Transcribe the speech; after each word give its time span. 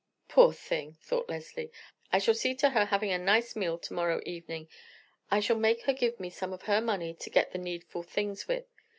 "Poor 0.27 0.51
thing!" 0.51 0.97
thought 0.99 1.29
Leslie. 1.29 1.71
"I 2.11 2.17
shall 2.17 2.33
see 2.33 2.55
to 2.55 2.71
her 2.71 2.85
having 2.85 3.11
a 3.11 3.19
nice 3.19 3.55
meal 3.55 3.77
to 3.77 3.93
morrow 3.93 4.19
evening. 4.25 4.67
I 5.29 5.39
shall 5.39 5.57
make 5.59 5.83
her 5.83 5.93
give 5.93 6.19
me 6.19 6.31
some 6.31 6.53
of 6.53 6.63
her 6.63 6.81
money 6.81 7.13
to 7.13 7.29
get 7.29 7.51
the 7.51 7.59
needful 7.59 8.01
things 8.01 8.47
with. 8.47 8.65